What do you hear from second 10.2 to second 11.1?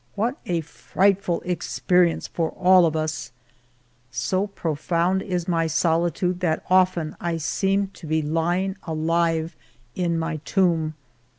tomb.